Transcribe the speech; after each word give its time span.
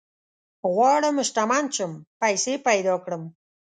غواړم 0.73 1.15
شتمن 1.29 1.65
شم، 1.75 1.91
پيسي 2.21 2.53
پيدا 2.67 2.95
کړم 3.03 3.23